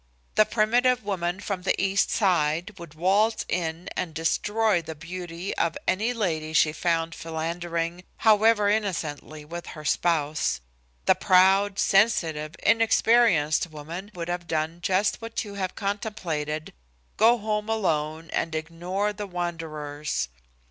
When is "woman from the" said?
1.03-1.79